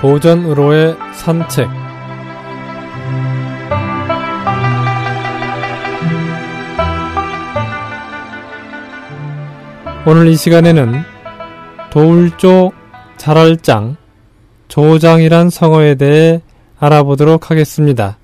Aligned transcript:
고전으로의 0.00 0.96
산책 1.12 1.68
오늘 10.06 10.28
이 10.28 10.36
시간에는 10.36 11.02
도울조 11.90 12.70
자랄장 13.16 13.96
조장이란 14.68 15.50
성어에 15.50 15.96
대해 15.96 16.42
알아보도록 16.78 17.50
하겠습니다. 17.50 18.18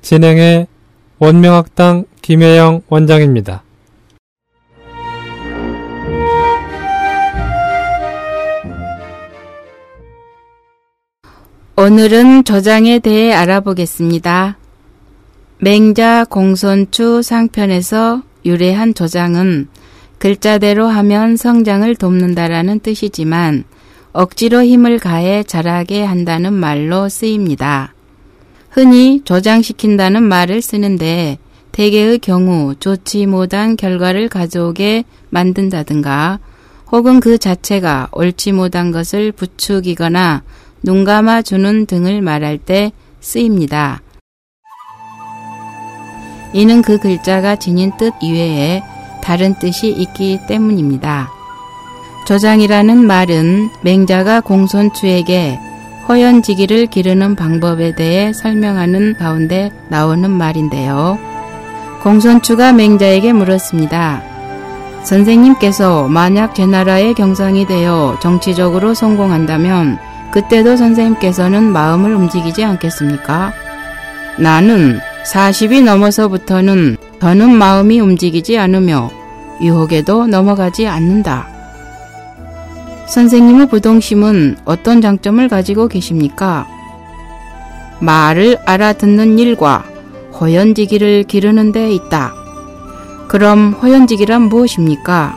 진행의 0.00 0.66
원명학당 1.18 2.06
김혜영 2.22 2.82
원장입니다. 2.88 3.62
오늘은 11.80 12.44
저장에 12.44 12.98
대해 12.98 13.32
알아보겠습니다. 13.32 14.58
맹자 15.60 16.26
공손추 16.28 17.22
상편에서 17.22 18.20
유래한 18.44 18.92
저장은 18.92 19.68
글자대로 20.18 20.88
하면 20.88 21.38
성장을 21.38 21.96
돕는다라는 21.96 22.80
뜻이지만 22.80 23.64
억지로 24.12 24.62
힘을 24.62 24.98
가해 24.98 25.42
자라게 25.42 26.04
한다는 26.04 26.52
말로 26.52 27.08
쓰입니다. 27.08 27.94
흔히 28.68 29.22
조장시킨다는 29.24 30.22
말을 30.22 30.60
쓰는데 30.60 31.38
대개의 31.72 32.18
경우 32.18 32.74
좋지 32.78 33.24
못한 33.24 33.78
결과를 33.78 34.28
가져오게 34.28 35.04
만든다든가 35.30 36.40
혹은 36.92 37.20
그 37.20 37.38
자체가 37.38 38.08
옳지 38.12 38.52
못한 38.52 38.90
것을 38.92 39.32
부추기거나 39.32 40.42
눈 40.82 41.04
감아 41.04 41.42
주는 41.42 41.86
등을 41.86 42.22
말할 42.22 42.58
때 42.58 42.92
쓰입니다. 43.20 44.00
이는 46.52 46.82
그 46.82 46.98
글자가 46.98 47.56
지닌 47.56 47.92
뜻 47.96 48.12
이외에 48.20 48.82
다른 49.22 49.54
뜻이 49.58 49.88
있기 49.88 50.40
때문입니다. 50.48 51.30
조장이라는 52.26 53.06
말은 53.06 53.70
맹자가 53.82 54.40
공손추에게 54.40 55.58
허연지기를 56.08 56.86
기르는 56.86 57.36
방법에 57.36 57.94
대해 57.94 58.32
설명하는 58.32 59.16
가운데 59.16 59.70
나오는 59.88 60.28
말인데요. 60.30 61.18
공손추가 62.02 62.72
맹자에게 62.72 63.32
물었습니다. 63.32 64.22
선생님께서 65.04 66.08
만약 66.08 66.54
제 66.54 66.66
나라의 66.66 67.14
경상이 67.14 67.66
되어 67.66 68.18
정치적으로 68.20 68.94
성공한다면 68.94 69.98
그때도 70.32 70.76
선생님께서는 70.76 71.72
마음을 71.72 72.14
움직이지 72.14 72.64
않겠습니까? 72.64 73.52
나는 74.38 75.00
40이 75.24 75.82
넘어서부터는 75.84 76.96
더는 77.18 77.52
마음이 77.52 78.00
움직이지 78.00 78.58
않으며 78.58 79.10
유혹에도 79.60 80.26
넘어가지 80.26 80.86
않는다. 80.86 81.48
선생님의 83.06 83.68
부동심은 83.68 84.58
어떤 84.64 85.00
장점을 85.00 85.46
가지고 85.48 85.88
계십니까? 85.88 86.66
말을 87.98 88.58
알아듣는 88.64 89.38
일과 89.38 89.84
호연지기를 90.32 91.24
기르는 91.24 91.72
데 91.72 91.90
있다. 91.90 92.32
그럼 93.28 93.72
호연지기란 93.72 94.42
무엇입니까? 94.42 95.36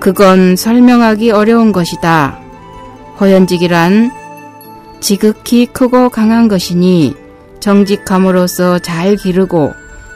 그건 0.00 0.56
설명하기 0.56 1.32
어려운 1.32 1.72
것이다. 1.72 2.47
호연지기란 3.20 4.12
지극히 5.00 5.66
크고 5.66 6.08
강한 6.08 6.46
것이니 6.46 7.14
정직함으로써 7.58 8.78
잘 8.78 9.16
기르고 9.16 9.72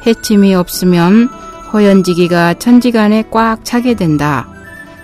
해침이 0.06 0.54
없으면 0.54 1.28
호연지기가 1.72 2.54
천지간에 2.54 3.24
꽉 3.30 3.64
차게 3.64 3.94
된다. 3.94 4.48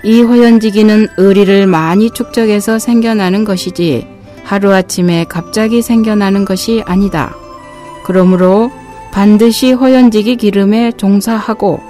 이 0.05 0.23
호연지기는 0.23 1.09
의리를 1.17 1.67
많이 1.67 2.11
축적해서 2.11 2.79
생겨나는 2.79 3.45
것이지 3.45 4.07
하루아침에 4.45 5.25
갑자기 5.29 5.83
생겨나는 5.83 6.45
것이 6.45 6.83
아니다. 6.87 7.35
그러므로 8.05 8.71
반드시 9.11 9.73
호연지기 9.73 10.37
기름에 10.37 10.93
종사하고 10.93 11.81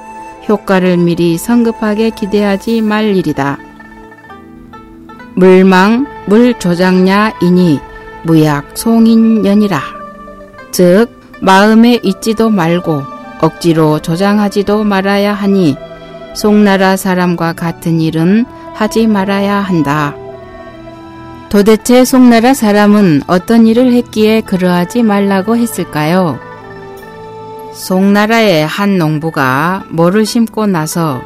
효과를 0.48 0.97
미리 0.97 1.36
성급하게 1.36 2.10
기대하지 2.10 2.80
말 2.80 3.14
일이다. 3.14 3.58
물망 5.38 6.04
물조장냐이니 6.26 7.78
무약 8.25 8.76
송인연이라. 8.76 9.81
즉 10.72 11.06
마음에 11.41 12.00
있지도 12.03 12.50
말고 12.50 13.04
억지로 13.41 14.00
조장하지도 14.00 14.82
말아야 14.82 15.32
하니 15.34 15.77
송나라 16.34 16.97
사람과 16.97 17.53
같은 17.53 18.00
일은 18.00 18.47
하지 18.75 19.06
말아야 19.06 19.59
한다. 19.59 20.16
도대체 21.50 22.04
송나라 22.04 22.53
사람은 22.53 23.22
어떤 23.28 23.69
일을 23.69 23.93
했기에 23.93 24.41
그러하지 24.41 25.04
말라고 25.04 25.56
했을까요? 25.56 26.41
송나라의 27.75 28.66
한 28.66 28.98
농부가 28.98 29.84
모를 29.88 30.27
심고 30.27 30.66
나서 30.66 31.22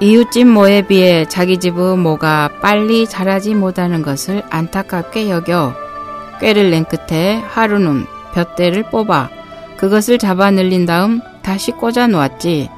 이웃집 0.00 0.46
모에 0.46 0.82
비해 0.82 1.24
자기 1.24 1.58
집의 1.58 1.96
모가 1.96 2.50
빨리 2.62 3.06
자라지 3.06 3.54
못하는 3.54 4.02
것을 4.02 4.42
안타깝게 4.48 5.28
여겨 5.28 5.74
꾀를 6.40 6.70
낸 6.70 6.84
끝에 6.84 7.38
하루는 7.38 8.06
볕대를 8.32 8.90
뽑아 8.90 9.30
그것을 9.76 10.18
잡아 10.18 10.50
늘린 10.50 10.86
다음 10.86 11.20
다시 11.42 11.70
꽂아 11.70 12.08
놓았지. 12.08 12.68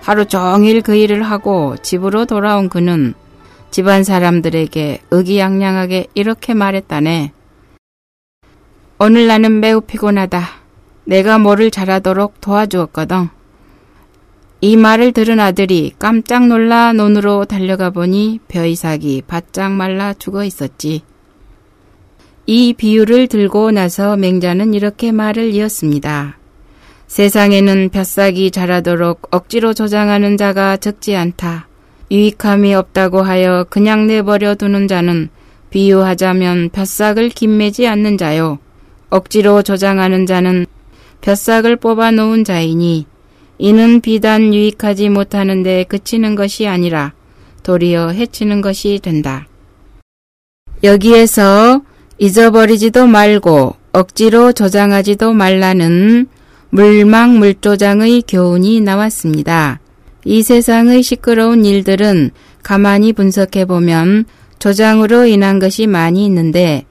하루 0.00 0.26
종일 0.26 0.82
그 0.82 0.94
일을 0.94 1.22
하고 1.22 1.76
집으로 1.80 2.26
돌아온 2.26 2.68
그는 2.68 3.14
집안 3.70 4.04
사람들에게 4.04 5.02
의기양양하게 5.10 6.08
이렇게 6.14 6.54
말했다네. 6.54 7.32
오늘 8.98 9.26
나는 9.26 9.60
매우 9.60 9.80
피곤하다. 9.80 10.42
내가 11.04 11.38
뭐를 11.38 11.70
잘하도록 11.70 12.40
도와주었거든. 12.40 13.28
이 14.64 14.78
말을 14.78 15.12
들은 15.12 15.40
아들이 15.40 15.92
깜짝 15.98 16.46
놀라 16.46 16.94
논으로 16.94 17.44
달려가 17.44 17.90
보니 17.90 18.40
벼이삭이 18.48 19.24
바짝 19.26 19.72
말라 19.72 20.14
죽어 20.14 20.42
있었지. 20.42 21.02
이 22.46 22.72
비유를 22.72 23.26
들고 23.26 23.72
나서 23.72 24.16
맹자는 24.16 24.72
이렇게 24.72 25.12
말을 25.12 25.52
이었습니다. 25.52 26.38
세상에는 27.08 27.90
벼싹이 27.90 28.50
자라도록 28.52 29.28
억지로 29.32 29.74
조장하는 29.74 30.38
자가 30.38 30.78
적지 30.78 31.14
않다. 31.14 31.68
유익함이 32.10 32.74
없다고 32.74 33.20
하여 33.20 33.66
그냥 33.68 34.06
내버려 34.06 34.54
두는 34.54 34.88
자는 34.88 35.28
비유하자면 35.68 36.70
벼싹을 36.70 37.28
김매지 37.28 37.86
않는 37.86 38.16
자요. 38.16 38.58
억지로 39.10 39.60
조장하는 39.60 40.24
자는 40.24 40.64
벼싹을 41.20 41.76
뽑아 41.76 42.12
놓은 42.12 42.44
자이니 42.44 43.12
이는 43.58 44.00
비단 44.00 44.52
유익하지 44.52 45.08
못하는데 45.08 45.84
그치는 45.84 46.34
것이 46.34 46.66
아니라 46.66 47.12
도리어 47.62 48.10
해치는 48.10 48.60
것이 48.60 49.00
된다. 49.02 49.46
여기에서 50.82 51.82
잊어버리지도 52.18 53.06
말고 53.06 53.76
억지로 53.92 54.52
조장하지도 54.52 55.32
말라는 55.32 56.26
물망물조장의 56.70 58.24
교훈이 58.26 58.80
나왔습니다. 58.80 59.80
이 60.24 60.42
세상의 60.42 61.02
시끄러운 61.02 61.64
일들은 61.64 62.30
가만히 62.62 63.12
분석해보면 63.12 64.24
조장으로 64.58 65.26
인한 65.26 65.58
것이 65.58 65.86
많이 65.86 66.24
있는데 66.26 66.84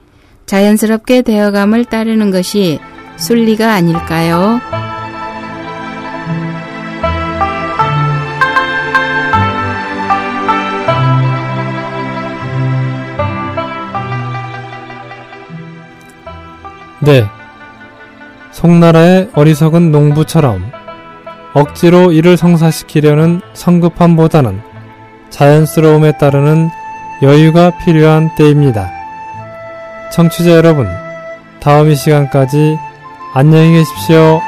자연스럽게 0.46 1.24
되어감을 1.24 1.86
따르는 1.86 2.32
것이 2.32 2.80
순리가 3.18 3.74
아닐까요? 3.74 4.60
네. 17.06 17.26
송나라의 18.54 19.32
어리석은 19.34 19.92
농부처럼 19.92 20.72
억지로 21.54 22.14
일을 22.14 22.38
성사시키려는 22.38 23.42
성급함보다는 23.54 24.62
자연스러움에 25.30 26.18
따르는 26.18 26.70
여유가 27.22 27.72
필요한 27.84 28.34
때입니다. 28.38 28.90
청취자 30.14 30.52
여러분, 30.52 30.88
다음 31.60 31.92
이 31.92 31.96
시간까지 31.96 32.78
안녕히 33.34 33.74
계십시오. 33.74 34.40